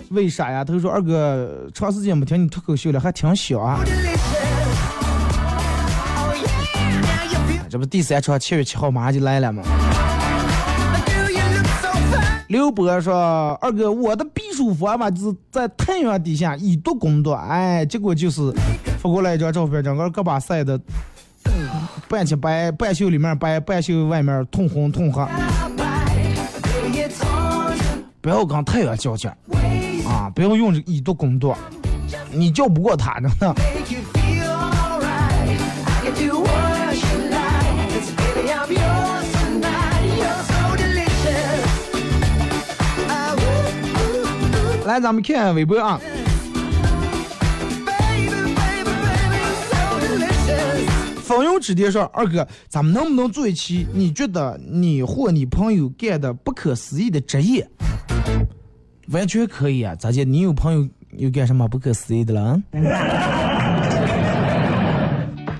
[0.08, 0.64] 为啥呀？
[0.64, 3.80] 他说二哥长时间没听你脱口秀了，还挺小啊。
[7.68, 9.62] 这不第三场七月七号马上就来了吗？
[12.48, 17.32] 刘波说：“二哥，我的避暑方法就是在太阳底下以毒攻毒。
[17.32, 18.52] 哎，结果就是
[18.98, 20.78] 发过来一张照片，整个胳膊晒的
[22.08, 25.26] 半漆白，半袖里面白，半袖外面通红通黑。
[28.20, 29.30] 不要跟太阳较劲
[30.06, 30.30] 啊！
[30.34, 31.54] 不要用这以毒攻毒，
[32.30, 33.54] 你叫不过他，真的。
[44.84, 46.60] 来，咱们看看微博啊，ooh.
[47.86, 51.24] Baby, baby, baby, so delicious.
[51.24, 53.86] 草油指点说：“二哥，咱们能不能做一期？
[53.94, 57.66] 你觉得你或你朋友干的不可思议的职业？
[59.08, 59.94] 完全可以啊！
[59.94, 62.60] 咋姐，你有朋友有干什么不可思议的了？”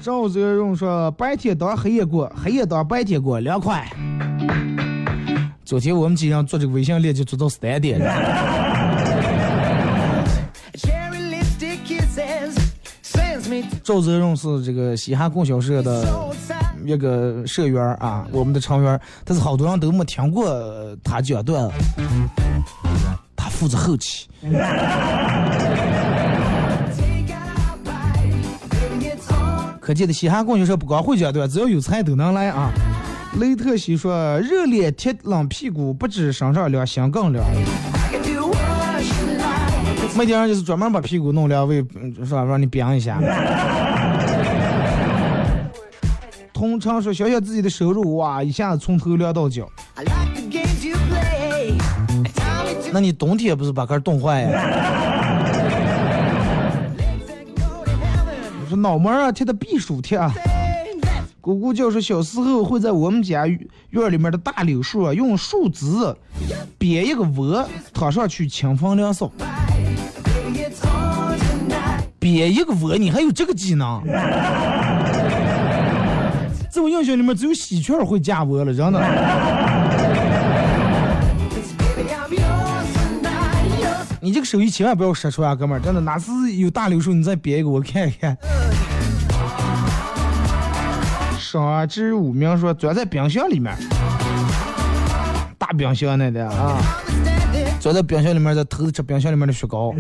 [0.03, 3.91] 赵泽荣说：“白天当黑夜过，黑夜当白天过，凉快。”
[5.65, 7.99] 昨天我们经常做这个微信链接做到三点
[13.85, 16.33] 赵泽荣是这个嘻哈供销社的
[16.87, 20.49] 一个社员啊，我们的成员，但是好多人都没听过
[21.05, 21.71] 他讲段，
[23.37, 24.27] 他负责后期。
[29.79, 32.73] 可见的嘻哈供销社不光会讲段，只要有才都能来啊。
[33.39, 37.45] 雷特西说：“热脸贴冷屁股，不止身上凉，心更凉。
[40.17, 41.85] 没地方就是专门把屁股弄凉，为
[42.25, 42.45] 是吧？
[42.45, 43.21] 让你冰一下。”
[46.53, 49.69] 通常说想想自己的收入，哇，一下子从头凉到脚。
[52.93, 54.51] 那你冬天不是把根冻坏呀？
[58.63, 60.33] 我说脑门儿啊贴的避暑贴啊。
[61.41, 65.85] 姑姑就是小时候会在我们家院里面的大柳树啊，用树枝
[66.79, 69.31] 编一个窝，躺上去清风凉爽。
[72.25, 74.01] 编一个窝，你还有这个技能？
[76.71, 78.99] 在我印象里面，只有喜鹊会架窝了，真的。
[84.23, 88.35] 你这个手艺千万不要说出啊，哥们儿，真的，哪次有大柳树，你再编一个我看一看。
[91.39, 93.77] 上至五名说钻在冰箱里面，
[95.59, 96.79] 大冰箱那的啊.
[97.79, 99.95] 钻在冰箱里面在偷着吃冰箱里面的雪糕。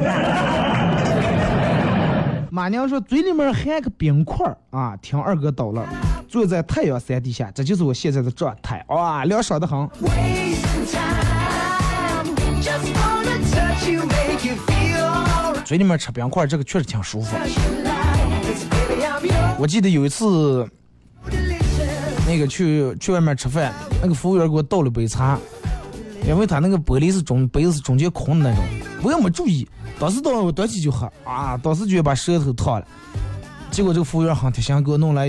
[2.55, 5.85] 马娘说嘴里面含个冰块儿啊，听二哥叨了，
[6.29, 9.91] 坐在太阳伞底下，这就是我现在的状态，哇，凉爽的很。
[15.65, 17.37] 嘴里面吃冰块儿，这个确实挺舒服。
[19.59, 20.65] 我记得有一次
[22.25, 25.37] 那个去去外面吃饭，那个服务员给我倒了杯茶，
[26.25, 28.65] 因为他那个玻璃是中杯子是中间空的那种，
[29.05, 32.87] 我也没注意，当时倒我端起就喝啊，当时就把舌头烫了。
[33.71, 35.29] 结果这个服务员很贴心，给我弄来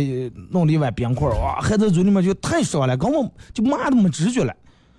[0.49, 4.53] 弄了一碗冰块儿，哇，含在嘴里面就太爽了，根本就麻都没知觉了。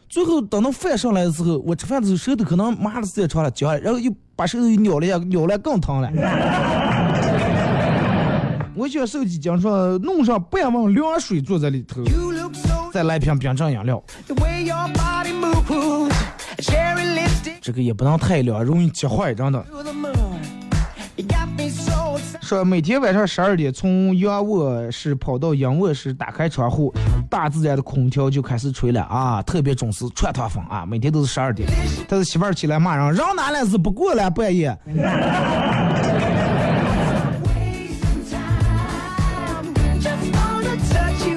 [0.08, 6.10] 最后等到饭上来的时候，我吃饭的时候舌头可能麻的时间长了，焦了，然后又把舌头又咬了一下，咬了更疼了。
[8.74, 12.04] 我想手机讲说弄上半碗凉水坐在里头
[12.92, 16.12] 再来瓶冰镇饮料，the way your body moves.
[17.60, 19.64] 这个也不能太凉，容易结坏，真的。
[22.40, 26.94] 说每天晚上十二点从阳卧室跑到阴卧室，打开窗户，
[27.28, 31.68] 大自然的空调就开始吹了啊，特别准时，串堂风啊，每天都是十二点。
[32.08, 34.78] 但是媳妇儿起来骂人，让哪来是不过了半夜。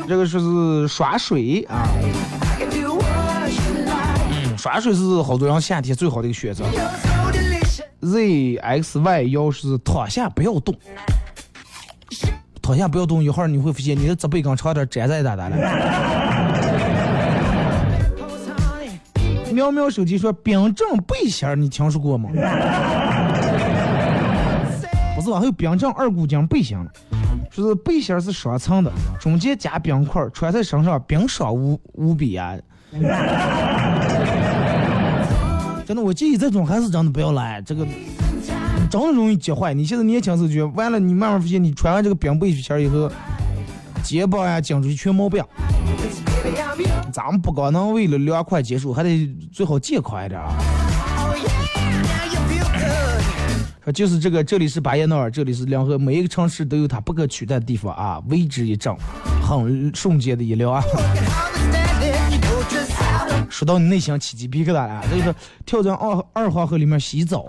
[0.07, 1.89] 这个说是耍水啊，
[4.59, 6.65] 耍水是好多人夏天最好的一个选择。
[8.01, 10.75] Z X Y 幺是躺下不要动，
[12.61, 15.55] 躺下不要动，一会儿你会发现你的脊背跟床单粘在一搭搭了。
[19.53, 22.29] 喵喵手机说冰镇背心儿，你听说过吗？
[25.15, 25.39] 不是吧？
[25.39, 26.85] 还有冰镇二股筋背心儿，
[27.49, 28.91] 说是背心是双层的，
[29.21, 32.57] 中间加冰块，穿在身上冰爽无无比啊！
[35.89, 37.83] 真的，我建议这种还是真的不要来，这个
[38.91, 39.73] 真的容易结坏。
[39.73, 43.11] 你现在年轻时候觉得完了，你慢慢发现你穿完这个冰背心儿以后，
[44.03, 45.43] 肩膀呀、颈椎全毛病。
[47.11, 50.55] 咱们不光能为了凉快结束，还得最好健康一点啊！
[53.91, 58.95] 就是这个，这里是巴彦淖尔，这里是两河，每一个城市都有它不可取代的地方啊，为之一振，
[59.41, 60.83] 很瞬间的一流啊！
[63.59, 65.35] 说到你内心起鸡皮疙瘩了，这个
[65.65, 67.45] 跳进二二黄河里面洗澡，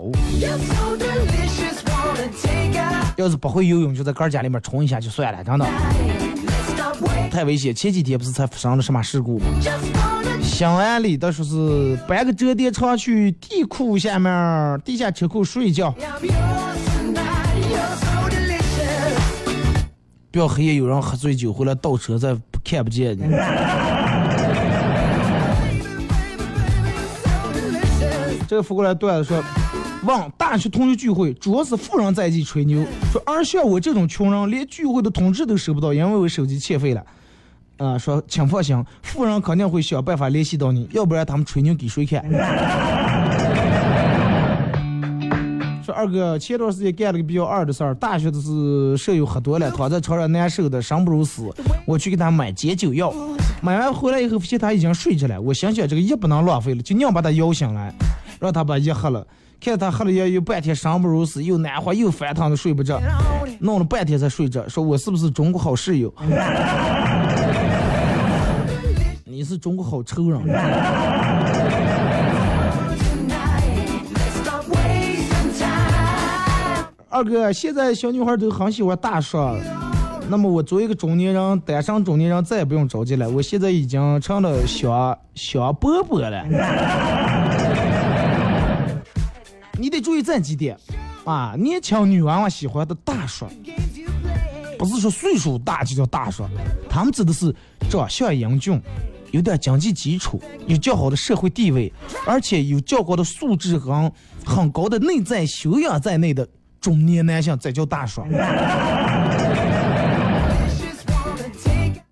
[3.15, 5.65] 要是不会游泳，就在杆儿家里面冲一下就算了，真的
[7.31, 7.73] 太危险。
[7.73, 15.95] 前几天不是才发生了什么事故吗？Just wanna 兴安里的说是搬个折叠床去地库下面地下车库睡觉，
[20.29, 22.35] 不要黑夜有人喝醉酒回来倒车再
[22.65, 23.23] 看不见你。
[28.51, 29.41] 这个扶过来段子说，
[30.03, 37.01] 问大学同学聚会，主要是富人在一起吹牛，说而像我这种穷人，连聚会的通知都收不到，因为我手机欠费了。
[37.77, 42.21] 啊、说请放心，富人肯定会想办法联系到你，要不然他们吹牛给谁看？
[45.81, 51.49] 说二哥，前段时间干了个比较二的事儿，大学的是舍友喝多了，躺在床上难受的生不如死，
[51.85, 53.13] 我去给他买解酒药，
[53.61, 57.93] 买完回来以后发现他已经睡着了，我想想这个药不能浪费了，就硬把他摇醒来，
[58.41, 59.25] 让他把药喝了。
[59.59, 62.99] 看他喝了药有半天生不如死，又难活又翻腾的睡不着，
[63.59, 64.67] 弄了半天才睡着。
[64.67, 66.11] 说我是不是中国好室友？
[69.23, 70.41] 你是中国好仇人。
[77.07, 79.37] 二哥，现在小女孩都很喜欢大叔，
[80.27, 83.29] 那么我作为一个中年人，单身中年人再也不用着急了。
[83.29, 86.43] 我现在已经成了小小伯伯了。
[89.77, 90.77] 你得注意这几点
[91.25, 91.53] 啊！
[91.57, 93.47] 年轻女娃娃喜欢的大叔，
[94.77, 96.43] 不是说岁数大就叫大叔，
[96.89, 97.55] 他们指的是
[97.89, 98.81] 长相英俊，
[99.31, 101.91] 有点经济基础，有较好的社会地位，
[102.27, 104.11] 而且有较高的素质和
[104.45, 106.47] 很高的内在修养在内的
[106.79, 108.23] 中年男性，才叫大叔。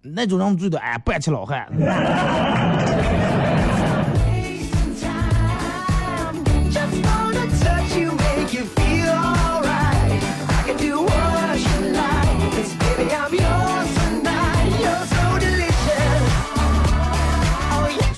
[0.01, 1.67] 那种人觉得哎，半起老汉。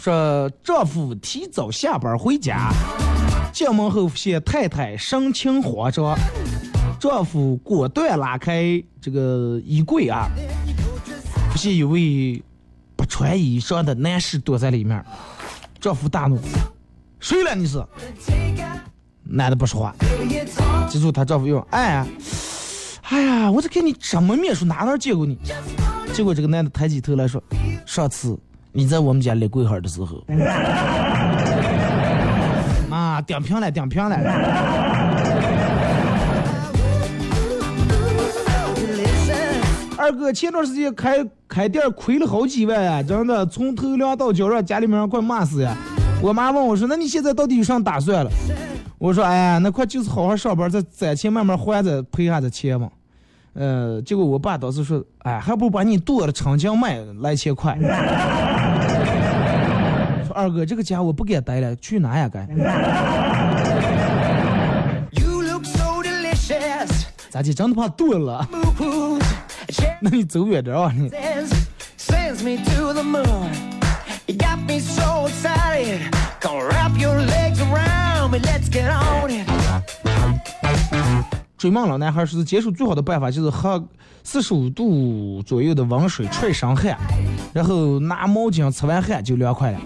[0.01, 2.71] 说丈夫提早下班回家，
[3.53, 6.17] 进门后发现太太神情慌张，
[6.99, 10.27] 丈夫果断拉开这个衣柜啊，
[11.51, 12.41] 发现有位
[12.95, 15.05] 不穿衣裳的男士躲在里面，
[15.79, 16.39] 丈夫大怒
[17.21, 17.77] ：“谁了你是？”
[19.21, 19.95] 男的不说话，
[20.89, 22.03] 记住他丈夫用哎，
[23.03, 25.37] 哎呀，我这看你什么面熟，哪能见过你？
[26.11, 27.41] 结果这个男的抬起头来说
[27.85, 28.35] ：“上次
[28.73, 30.23] 你在我们家立柜号的时候，
[32.89, 34.15] 妈顶平了，顶平了。”
[39.97, 45.77] 二哥前段时间开开店亏了好几万啊，真的从头凉到脚让家里面人快骂死呀。
[46.21, 48.31] 我妈问我说：“那你现在到底有啥打算了？”
[48.97, 52.89] 我说：“哎呀，那快就是好好上班，再攒钱慢慢还着赔下这钱嘛。”
[53.53, 57.77] 呃，结果我爸当时说：“哎，还不如把你剁了长江卖来钱快。”
[60.31, 62.47] 说二哥，这个家我不敢待了，去哪呀该.
[67.29, 68.47] 咋地，真的怕剁了.
[70.01, 71.11] 那你走远点啊你。
[81.61, 81.69] Sends, sends me to the moon.
[81.69, 81.69] You got me so excited.
[81.69, 81.69] Come wrap your legs around me.
[81.69, 81.69] Let's get on it.
[81.69, 83.87] 追梦老男孩说是解暑最好的办法就是喝
[84.23, 86.97] 四十五度左右的温水吹上汗，
[87.53, 89.79] 然后拿毛巾擦完汗就凉快了。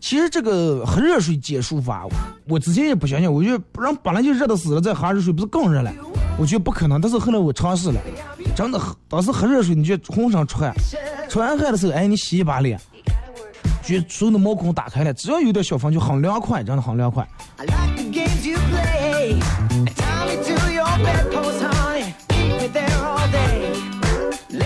[0.00, 2.06] 其实这个喝热水解暑法，
[2.46, 5.90] 我之前也不相信，我觉得人本来就热的死了，再喝热水不是更热了？
[6.38, 8.00] 我觉得不可能，但是后来我尝试了，
[8.54, 10.74] 真的，当时喝热水，你就浑身出汗，
[11.30, 12.78] 出完汗的时候，哎，你洗一把脸，
[13.82, 17.26] 觉所有的毛孔打开了，只要有点小风就很凉快，真的很凉快。
[17.56, 20.17] I like the games you play.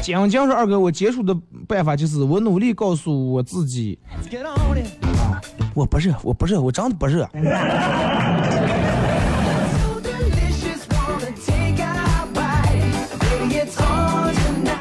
[0.02, 1.34] 讲讲说二哥，我结束的
[1.68, 3.98] 办法就是我努力告诉我自己，
[5.74, 7.28] 我不热，我不热，我真的不热。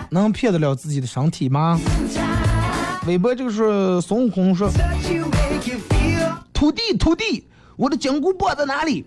[0.10, 1.80] 能骗得了自己的身体吗？
[3.08, 6.34] 微博就是孙悟空说 Touch you, make you feel.
[6.52, 7.47] 徒弟徒弟，
[7.78, 9.06] 我的金箍棒在哪里？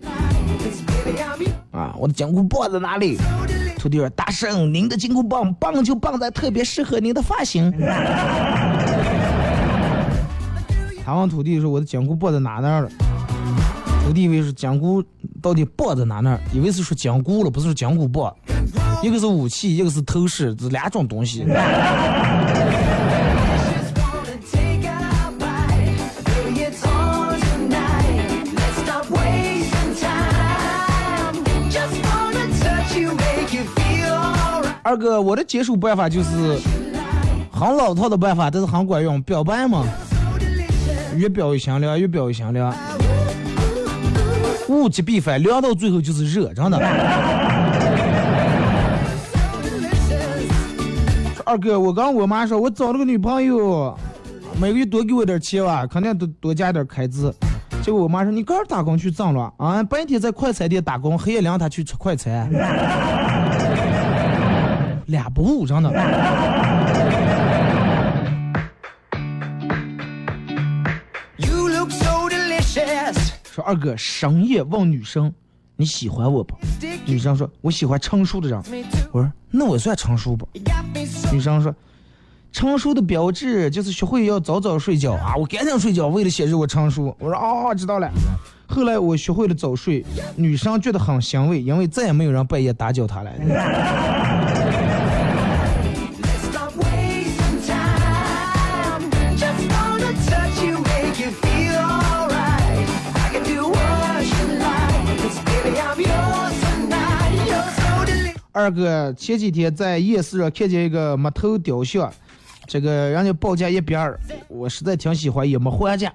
[1.75, 3.75] 啊，我的金箍棒在哪里？So delicious.
[3.77, 7.69] 徒弟说大圣，您的金箍棒棒就棒在特别适合您的发型。
[11.03, 12.89] 他问徒弟说我的金箍棒在哪那儿了？
[14.05, 15.03] 徒弟以为是金箍
[15.41, 16.39] 到底棒在哪那儿？
[16.53, 18.33] 以为是说金箍了，不是说金箍棒。
[19.03, 21.43] 一个是武器，一个是头饰，这两种东西。
[34.85, 36.59] 二哥，我的解暑办法就是
[37.51, 39.83] 很老套的办法，但是很管用，表白嘛，
[41.15, 42.71] 越表越香凉，越表越香凉。
[44.69, 46.77] 物极必反，凉到最后就是热，真的。
[51.43, 53.97] 二哥，我跟我妈说，我找了个女朋友，
[54.61, 57.33] 每个月多给我点钱吧，肯定多多加点开支。
[57.81, 62.47] 结果我妈说你刚打工去挣了啊，白天在快餐店打工，黑夜两他去吃快餐，
[65.07, 65.89] 俩不误真的。
[73.43, 75.33] 说二哥深夜问女生
[75.77, 76.55] 你喜欢我不？
[77.05, 78.61] 女生说我喜欢成熟的人。
[79.11, 80.47] 我说那我算成熟不
[81.31, 81.73] 女生说，
[82.51, 85.35] 成熟的标志就是学会要早早睡觉啊！
[85.37, 87.15] 我赶紧睡觉，为了显示我成熟。
[87.19, 88.09] 我说哦，知道了。
[88.67, 93.31] 后来我学会了早睡，女生觉得很欣慰，因为再也没有人半夜打搅她了。
[108.55, 112.09] 二哥前几天在夜市上看见一个木头雕像，
[112.65, 116.09] 这个人家报价一百二，我实在挺喜欢，也没还价，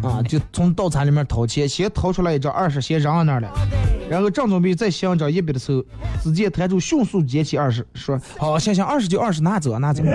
[0.00, 3.50] 啊，就从道餐里面掏钱，先掏出来一张二十，先扔到那儿了，
[4.08, 5.84] 然后正准备再想一张一百的时候，
[6.22, 10.04] 只见摊主迅速捡起二十，说：“好，行行，二十就二十，拿走拿走。”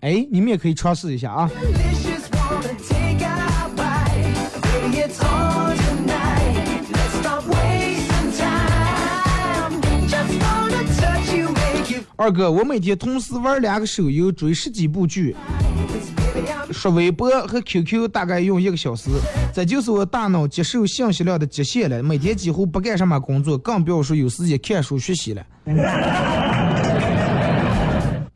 [0.00, 1.50] 哎，你们也可以尝试一下啊。
[12.16, 15.34] 二哥，我每天同时玩两个手游，追十几部剧，
[16.70, 19.10] 刷微博和 QQ 大概用一个小时，
[19.52, 22.02] 这就是我大脑接受信息量的极限了。
[22.02, 25.42] 每天几乎不干什么工作，更不要说有时间看书学习了。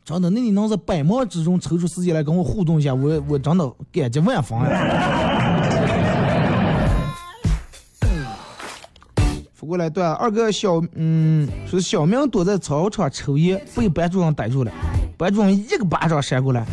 [0.03, 5.36] 真的，那你能在百忙之中抽出时间来跟我互动一下，我我真的感激万分呀。
[9.67, 14.71] 过来段二哥小嗯，说小明躲在操场抽烟，被班主任逮住了，
[15.17, 16.65] 班主任一个巴掌扇过来，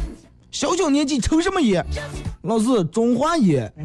[0.52, 1.84] 小小年纪抽什么烟？
[2.42, 3.72] 老师，中华烟。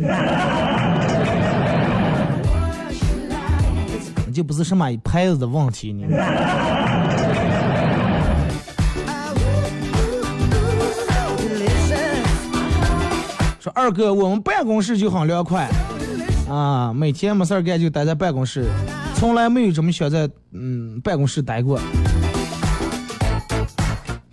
[4.32, 6.06] 就不是什么牌子的问题，你。
[13.60, 15.68] 说二哥，我们办公室就很凉快，
[16.48, 18.66] 啊，每天没事儿干就待在办公室，
[19.20, 21.78] 从来没有这么想在嗯办公室待过。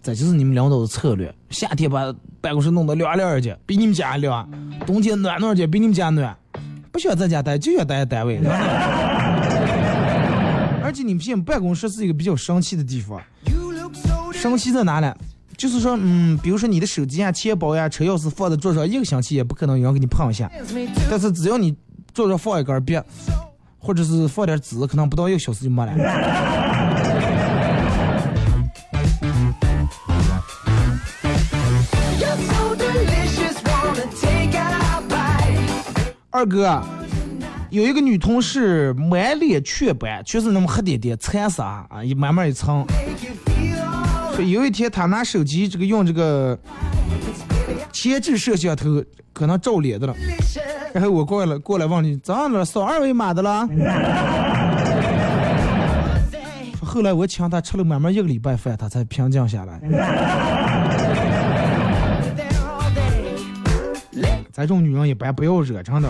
[0.01, 4.49] 这就是你们领导的策略，夏天把办公室弄得凉凉的，比你们家凉；
[4.87, 6.37] 冬天暖暖的，比你们家暖。
[6.93, 8.39] 不想在家待，就想待在单位。
[10.85, 13.21] 而且你们现在办公室是一个比较生气的地方，
[14.33, 15.13] 生气在哪呢？
[15.57, 20.49] 就是说，嗯，比如说你的手机呀、钱包呀、车钥匙放在桌上一个星期，也不可能有人给你碰一下。
[21.11, 21.75] 但是只要你
[22.15, 22.97] 桌上放一根笔，
[23.87, 25.93] 或者是放点纸，可能不到一个小时就没了。
[36.31, 36.83] 二哥，
[37.71, 42.85] 有一个女同事满脸雀斑，全是那么黑点点、惨色啊，一慢慢一层。
[44.35, 46.59] 说有一天她拿手机这个用这个
[47.93, 49.01] 前置摄像头，
[49.33, 50.15] 可能照脸的了。
[50.97, 52.65] 然后我过来过来问你，咋了？
[52.65, 53.69] 扫二维码的了？
[56.83, 59.79] 后来我请他吃了满满一个礼拜饭，他才平静下来。
[64.51, 66.09] 咱这种女人一般不要惹，真的。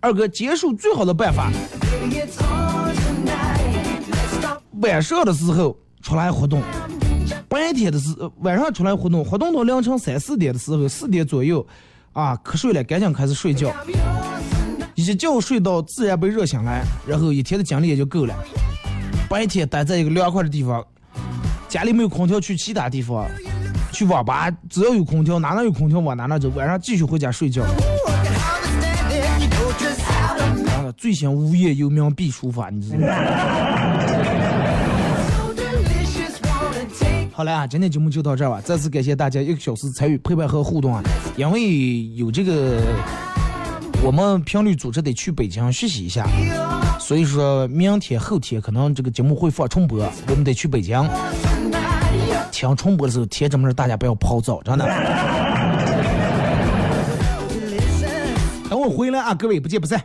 [0.00, 1.50] 二哥，结束最好的办法，
[4.80, 6.62] 晚上的时候出来活动，
[7.48, 11.66] 白天的时晚上出来活动，活动到凌晨三四点的时候，四点左右，
[12.12, 13.72] 啊，瞌睡了，赶紧开始睡觉，
[14.94, 18.34] 一觉睡到自然被热醒来，然后一天的精力也就够了。
[19.28, 20.84] 白天待在一个凉快的地方，
[21.68, 23.26] 家里没有空调，去其他地方，
[23.92, 26.48] 去网吧，只要有空调，哪能有空调往哪能走。
[26.50, 27.64] 晚上继续回家睡觉。
[30.68, 33.14] 啊，最先无业游民必书法，你知道吗？
[37.38, 38.60] 好了啊，今天节目就到这儿吧。
[38.60, 41.00] 再次感谢大家一个小时参与陪伴和互动啊！
[41.36, 42.82] 因为有这个，
[44.02, 46.26] 我们频率组织得去北京学习一下，
[46.98, 51.00] 所以说明天后天可能这个节目会放重播，我们得去北京。
[52.50, 54.84] 听重播的时候，贴这么事大家不要跑早，真的。
[58.68, 60.04] 等我回来啊，各位不见不散。